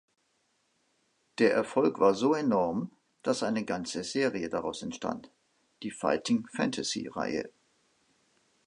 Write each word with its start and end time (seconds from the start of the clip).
Der 1.37 1.53
Erfolg 1.53 1.99
war 1.99 2.15
so 2.15 2.33
enorm, 2.33 2.89
dass 3.21 3.43
eine 3.43 3.63
ganze 3.65 4.03
Serie 4.03 4.49
daraus 4.49 4.81
entstand: 4.81 5.29
Die 5.83 5.91
Fighting 5.91 6.47
Fantasy-Reihe. 6.47 7.51